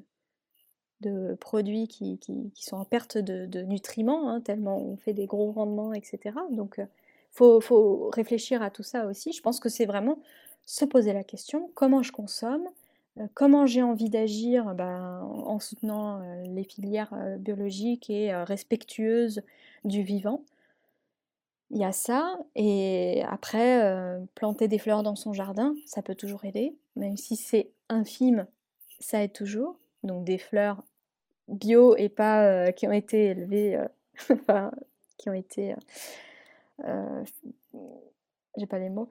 [1.06, 2.18] de produits qui,
[2.54, 6.36] sont en perte de, nutriments, hein, tellement on fait des gros rendements, etc.
[6.50, 6.86] Donc, il
[7.32, 9.32] faut, faut, réfléchir à tout ça aussi.
[9.32, 10.18] Je pense que c'est vraiment
[10.66, 12.66] se poser la question, comment je consomme,
[13.18, 19.42] euh, comment j'ai envie d'agir ben, en soutenant euh, les filières euh, biologiques et respectueuses
[19.84, 20.42] du vivant.
[21.70, 23.82] Il y a ça, et après,
[24.34, 28.46] planter des fleurs dans son jardin, ça peut toujours aider, même si c'est infime,
[29.00, 29.76] ça aide toujours.
[30.04, 30.84] Donc des fleurs
[31.48, 33.78] bio et pas qui ont été élevées,
[34.30, 34.70] enfin,
[35.18, 35.74] qui ont été,
[38.56, 39.10] j'ai pas les mots,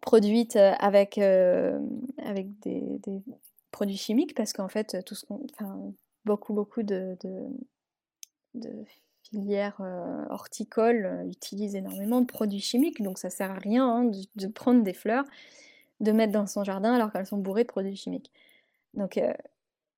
[0.00, 3.00] produites avec, avec des,
[3.70, 5.26] produits chimiques parce qu'en fait, tout ce
[6.24, 7.16] beaucoup, beaucoup de,
[8.54, 8.84] de,
[9.24, 9.80] filières
[10.30, 14.92] horticoles utilisent énormément de produits chimiques, donc ça sert à rien hein, de, prendre des
[14.92, 15.24] fleurs,
[16.00, 18.30] de mettre dans son jardin alors qu'elles sont bourrées de produits chimiques.
[18.94, 19.18] Donc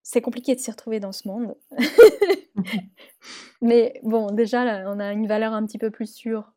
[0.05, 1.57] c'est compliqué de s'y retrouver dans ce monde.
[3.61, 6.53] Mais bon, déjà, on a une valeur un petit peu plus sûre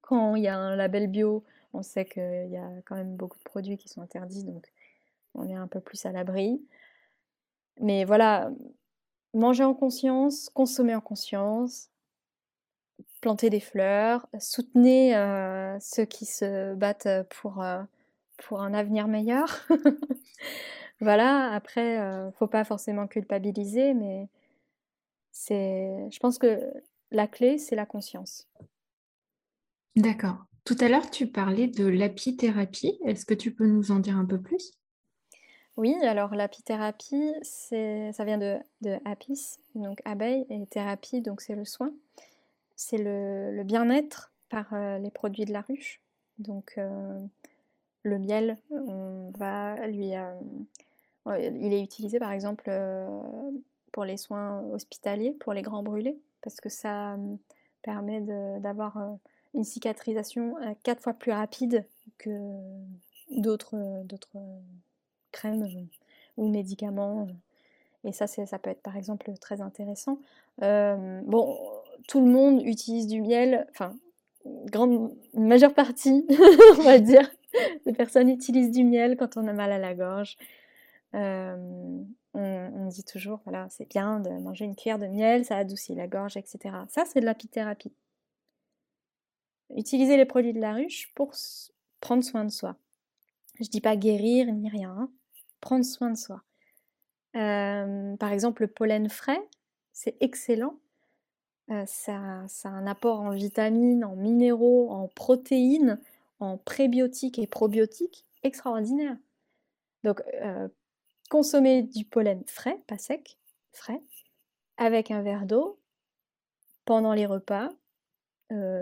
[0.00, 1.44] quand il y a un label bio
[1.76, 4.72] on sait qu'il y a quand même beaucoup de produits qui sont interdits, donc
[5.34, 6.60] on est un peu plus à l'abri.
[7.80, 8.50] Mais voilà,
[9.34, 11.90] manger en conscience, consommer en conscience,
[13.20, 17.82] planter des fleurs, soutenez euh, ceux qui se battent pour, euh,
[18.38, 19.66] pour un avenir meilleur.
[21.00, 24.28] voilà, après, ne euh, faut pas forcément culpabiliser, mais
[25.30, 26.60] c'est, je pense que
[27.10, 28.48] la clé, c'est la conscience.
[29.94, 30.44] D'accord.
[30.64, 32.98] Tout à l'heure, tu parlais de l'apithérapie.
[33.04, 34.72] Est-ce que tu peux nous en dire un peu plus?
[35.76, 38.58] Oui, alors l'apithérapie, ça vient de,
[39.04, 41.92] apis, donc abeille, et thérapie, donc c'est le soin.
[42.76, 46.00] C'est le, bien-être par euh, les produits de la ruche.
[46.38, 47.20] Donc euh,
[48.06, 50.34] le miel, on va lui, euh,
[51.38, 52.70] il est utilisé par exemple
[53.92, 57.16] pour les soins hospitaliers, pour les grands brûlés, parce que ça
[57.82, 58.20] permet
[58.60, 59.18] d'avoir
[59.54, 61.84] une cicatrisation euh, quatre fois plus rapide
[62.18, 62.30] que
[63.30, 63.76] d'autres
[65.32, 65.82] crèmes euh,
[66.36, 67.26] ou médicaments.
[68.04, 70.18] Et ça, ça peut être par exemple très intéressant.
[70.62, 71.58] Euh, bon,
[72.06, 73.96] tout le monde utilise du miel, enfin,
[74.44, 76.24] grande, majeure partie,
[76.78, 77.28] on va dire,
[77.86, 80.36] des personnes utilisent du miel quand on a mal à la gorge.
[81.12, 82.06] on,
[82.88, 86.36] dit toujours, voilà, c'est bien de manger une cuillère de miel, ça adoucit la gorge,
[86.36, 86.74] etc.
[86.88, 87.92] Ça, c'est de l'apithérapie.
[89.74, 91.32] Utiliser les produits de la ruche pour
[92.00, 92.76] prendre soin de soi.
[93.60, 95.10] Je dis pas guérir ni rien, hein.
[95.60, 96.42] prendre soin de soi.
[97.32, 99.40] par exemple, le pollen frais,
[99.92, 100.78] c'est excellent.
[101.68, 105.98] ça, ça, a un apport en vitamines, en minéraux, en protéines,
[106.40, 109.16] en prébiotiques et probiotiques extraordinaire.
[110.04, 110.22] Donc,
[111.30, 113.38] consommer du pollen frais, pas sec,
[113.72, 114.02] frais,
[114.76, 115.78] avec un verre d'eau
[116.84, 117.70] pendant les repas,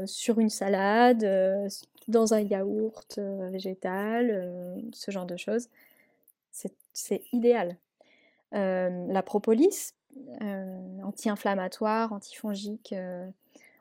[0.07, 1.27] sur une salade,
[2.09, 3.19] dans un yaourt
[3.51, 5.69] végétal, ce genre de choses.
[6.93, 7.79] C'est idéal.
[8.53, 9.95] la propolis,
[11.03, 12.95] anti-inflammatoire, antifongique,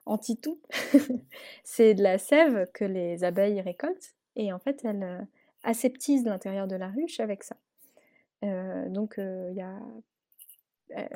[0.05, 0.59] anti-tout,
[1.63, 5.27] c'est de la sève que les abeilles récoltent et en fait elles
[5.63, 7.55] aseptisent l'intérieur de la ruche avec ça.
[8.41, 9.65] donc il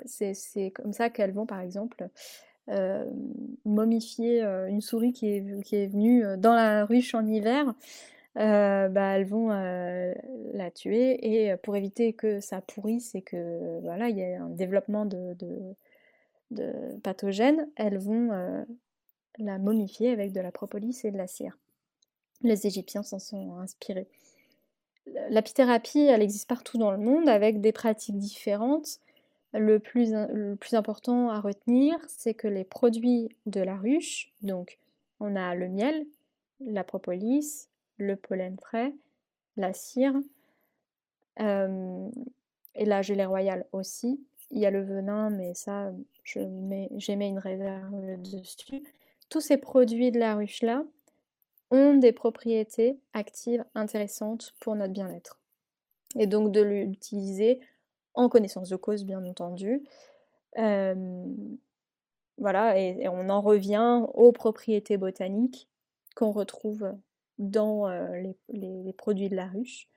[0.06, 2.10] c'est comme ça qu'elles vont par exemple
[3.66, 7.74] momifier une souris qui est, venue dans la ruche en hiver,
[8.36, 14.18] bah, elles vont la tuer et pour éviter que ça pourrisse et que voilà il
[14.18, 15.36] y ait un développement de,
[17.04, 18.66] pathogènes, elles vont
[19.38, 21.58] la momifier avec de la propolis et de la cire.
[22.42, 24.08] Les Égyptiens s'en sont inspirés.
[25.30, 29.00] L'apithérapie, elle existe partout dans le monde avec des pratiques différentes
[29.54, 34.78] le plus, le plus important à retenir, c'est que les produits de la ruche, donc
[35.20, 36.06] on a le miel,
[36.60, 38.94] la propolis, le pollen frais,
[39.56, 40.14] la cire,
[41.40, 44.20] et la gelée royale aussi.
[44.52, 45.92] Il y a le venin, mais ça,
[46.24, 48.84] je mets, mis une réserve dessus.
[49.30, 50.84] Tous ces produits de la ruche-là
[51.70, 55.40] ont des propriétés actives intéressantes pour notre bien-être.
[56.16, 57.60] Et donc de l'utiliser
[58.14, 59.84] en connaissance de cause, bien entendu.
[60.56, 60.96] voilà,
[62.80, 65.68] et, on en revient aux propriétés botaniques
[66.16, 66.94] qu'on retrouve
[67.38, 67.88] dans
[68.50, 69.90] les, produits de la ruche.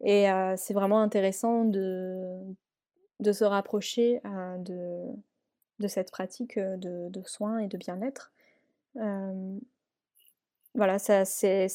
[0.00, 2.40] Et c'est vraiment intéressant de,
[3.20, 4.20] de se rapprocher
[4.60, 5.06] de,
[5.80, 8.32] de, cette pratique de, soins et de bien-être.
[10.74, 11.66] voilà, ça c'est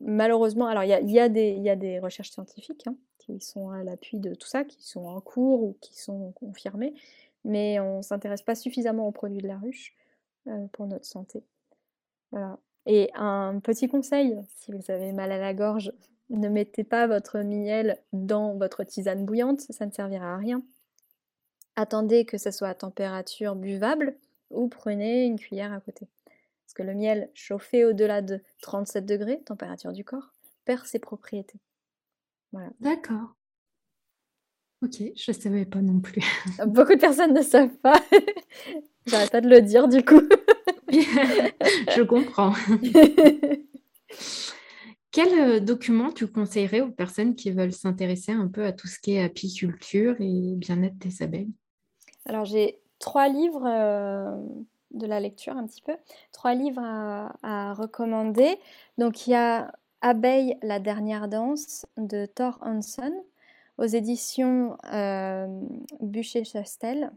[0.00, 0.66] malheureusement.
[0.66, 4.64] Alors il y a, des recherches scientifiques hein, qui sont à l'appui de tout ça,
[4.64, 6.94] qui sont en cours ou qui sont confirmés,
[7.44, 9.94] mais on ne s'intéresse pas suffisamment aux produits de la ruche
[10.46, 11.44] euh, pour notre santé.
[12.86, 15.92] Et un petit conseil, si vous avez mal à la gorge,
[16.30, 20.62] ne mettez pas votre miel dans votre tisane bouillante, ça ne servira à rien.
[21.80, 24.14] Attendez que ça soit à température buvable
[24.50, 26.06] ou prenez une cuillère à côté.
[26.26, 30.34] Parce que le miel chauffé au-delà de 37 degrés, température du corps,
[30.66, 31.58] perd ses propriétés.
[32.80, 33.34] D'accord.
[34.82, 36.20] Ok, je ne savais pas non plus.
[36.66, 37.98] Beaucoup de personnes ne savent pas.
[39.06, 40.20] J'arrête pas de le dire du coup.
[40.90, 42.52] je comprends.
[45.12, 49.00] Quel euh, document tu conseillerais aux personnes qui veulent s'intéresser un peu à tout ce
[49.00, 51.54] qui est apiculture et bien-être des abeilles?
[52.30, 54.36] Alors j'ai trois livres euh,
[54.92, 55.96] de la lecture un petit peu,
[56.30, 58.56] trois livres à, recommander.
[58.98, 63.12] Donc il y a Abeille, la dernière danse de Thor Hansen
[63.78, 65.48] aux éditions euh,
[65.98, 67.10] Bûcher-Chastel.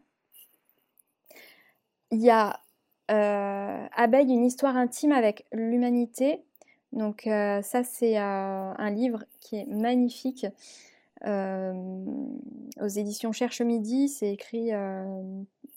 [2.09, 2.59] Il y a
[3.11, 6.41] euh, Abeille, une histoire intime avec l'humanité.
[6.91, 10.47] Donc euh, ça c'est un livre qui est magnifique
[11.25, 14.09] aux éditions Cherche Midi.
[14.09, 14.71] C'est écrit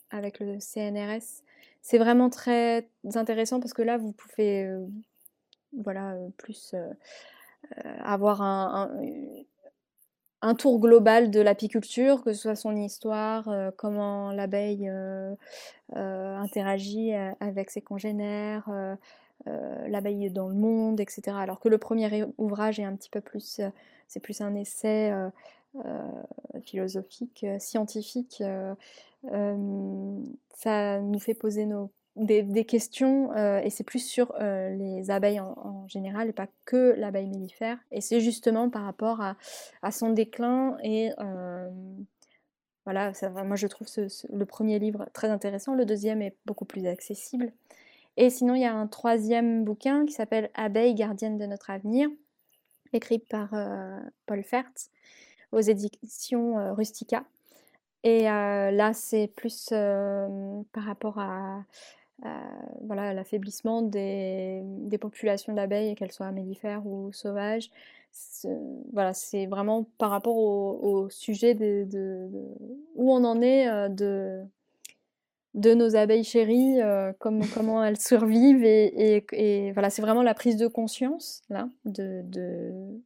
[0.09, 1.43] avec le CNRS.
[1.81, 4.69] C'est vraiment très intéressant parce que là vous pouvez
[5.73, 6.75] voilà, plus
[7.99, 8.89] avoir un,
[10.55, 14.91] tour global de l'apiculture, que ce soit son histoire, comment l'abeille
[15.93, 18.69] interagit avec ses congénères,
[19.45, 21.37] l'abeille dans le monde, etc.
[21.39, 23.61] Alors que le premier ouvrage est un petit peu plus,
[24.07, 25.13] c'est plus un essai
[26.63, 28.43] philosophique, scientifique.
[30.53, 31.65] ça nous fait poser
[32.17, 36.95] des, questions, euh, et c'est plus sur euh, les abeilles en, général, et pas que
[36.97, 37.77] l'abeille mellifère.
[37.91, 40.77] Et c'est justement par rapport à, son déclin.
[40.83, 41.69] Et euh,
[42.85, 43.11] voilà,
[43.45, 43.87] moi je trouve
[44.29, 47.51] le premier livre très intéressant, le deuxième est beaucoup plus accessible.
[48.19, 52.09] Et sinon, il y a un troisième bouquin qui s'appelle Abeille gardienne de notre avenir,
[52.93, 53.49] écrit par
[54.25, 54.71] Paul Fert
[55.51, 57.23] aux éditions Rustica.
[58.03, 61.63] Et là, c'est plus par rapport à
[62.81, 64.63] voilà, l'affaiblissement des,
[64.99, 67.69] populations d'abeilles, qu'elles soient mellifères ou sauvages.
[68.93, 72.29] Voilà, c'est vraiment par rapport au, sujet de,
[72.95, 74.43] où on en est de,
[75.57, 76.79] de nos abeilles chéries,
[77.19, 78.63] comment elles survivent.
[78.63, 82.23] Et, voilà, c'est vraiment la prise de conscience là, de,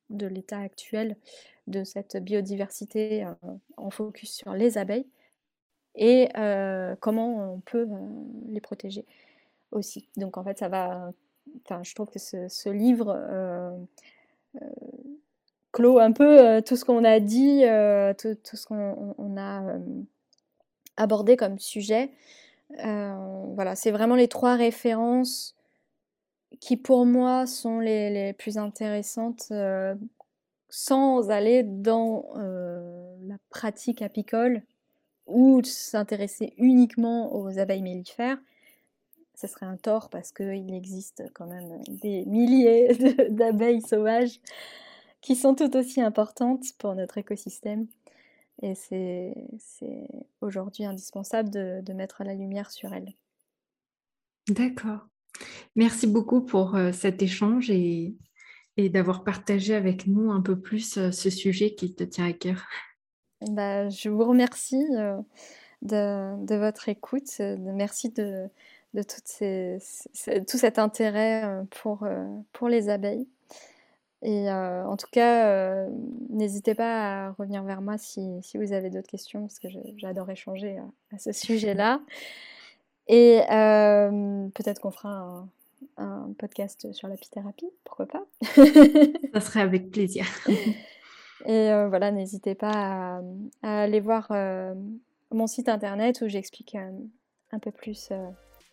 [0.10, 1.18] de l'état actuel
[1.68, 3.26] de cette biodiversité
[3.78, 5.08] en focus sur les abeilles
[5.95, 6.30] et
[6.99, 7.88] comment on peut
[8.49, 9.06] les protéger
[9.72, 10.08] aussi.
[10.18, 11.12] Donc en fait, ça va.
[11.66, 13.18] Enfin, je trouve que ce, livre
[15.72, 17.64] clôt un peu tout ce qu'on a dit,
[18.18, 19.64] tout, ce qu'on a
[20.97, 22.12] abordé comme sujet.
[22.78, 25.55] Voilà, c'est vraiment les trois références
[26.59, 29.51] qui pour moi sont les, plus intéressantes
[30.69, 34.63] sans aller dans la pratique apicole
[35.28, 38.38] ou s'intéresser uniquement aux abeilles mellifères,
[39.36, 42.95] ce serait un tort parce qu'il existe quand même des milliers
[43.30, 44.39] d'abeilles sauvages
[45.22, 47.88] qui sont tout aussi importantes pour notre écosystème.
[48.62, 49.34] Et c'est
[50.41, 53.14] aujourd'hui indispensable de, mettre la lumière sur elles.
[54.47, 55.07] D'accord.
[55.76, 58.16] Merci beaucoup pour euh, cet échange et,
[58.78, 62.34] et d'avoir partagé avec nous un peu plus euh, ce sujet qui te tient à
[62.34, 62.66] cœur.
[63.49, 65.18] Bah, je vous remercie euh,
[65.82, 67.39] de, votre écoute.
[67.39, 68.47] Merci de,
[68.93, 69.80] de ces,
[70.47, 72.07] tout cet intérêt pour,
[72.51, 73.28] pour les abeilles.
[74.24, 75.88] Et en tout cas,
[76.30, 79.67] n'hésitez pas à revenir vers moi si, si vous avez d'autres questions, parce que
[79.97, 80.80] j'adore échanger
[81.11, 82.01] à, ce sujet-là.
[83.07, 83.41] Et
[84.53, 85.47] peut-être qu'on fera un,
[85.97, 88.24] un, podcast sur l'apithérapie, pourquoi pas?
[89.34, 90.26] Ça serait avec plaisir.
[91.45, 93.22] Et euh, voilà, n'hésitez pas
[93.63, 94.74] à, aller voir euh,
[95.32, 96.91] mon site internet où j'explique euh,
[97.51, 98.11] un peu plus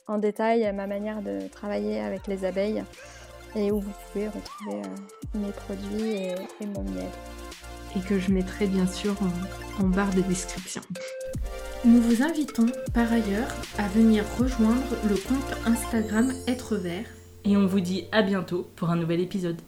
[0.06, 2.84] en détail ma manière de travailler avec les abeilles
[3.56, 4.82] et où vous pouvez retrouver
[5.34, 7.10] mes produits et, mon miel.
[7.96, 10.82] Et que je mettrai bien sûr en, en barre de description.
[11.84, 17.06] Nous vous invitons par ailleurs à venir rejoindre le compte Instagram Être Vert
[17.44, 19.60] et on vous dit à bientôt pour un nouvel épisode.